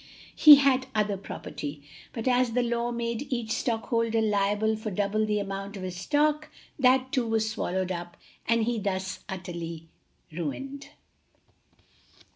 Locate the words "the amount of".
5.27-5.83